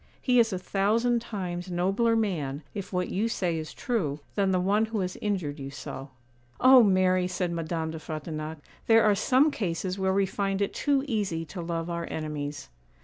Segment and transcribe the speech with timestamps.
[0.19, 4.59] He is a thousand times nobler man, if what you say is true, than the
[4.59, 6.09] one who has injured you so.'
[6.59, 11.03] 'Oh, Mary,' said Madame de Frontignac, 'there are some cases where we find it too
[11.07, 12.67] easy to love our enemies.